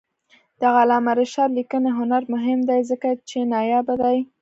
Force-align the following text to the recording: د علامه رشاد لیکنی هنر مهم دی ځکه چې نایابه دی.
د 0.59 0.61
علامه 0.77 1.11
رشاد 1.19 1.49
لیکنی 1.59 1.89
هنر 1.99 2.23
مهم 2.33 2.59
دی 2.69 2.79
ځکه 2.89 3.09
چې 3.29 3.39
نایابه 3.53 3.95
دی. 4.03 4.17